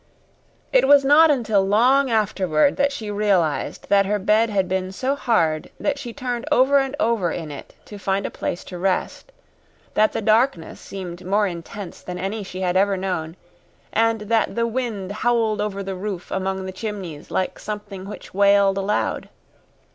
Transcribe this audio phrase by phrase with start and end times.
[0.73, 5.13] It was not until long afterward that she realized that her bed had been so
[5.13, 9.31] hard that she turned over and over in it to find a place to rest,
[9.93, 13.35] that the darkness seemed more intense than any she had ever known,
[13.93, 18.79] and that the wind howled over the roof among the chimneys like something which wailed
[18.79, 19.29] aloud.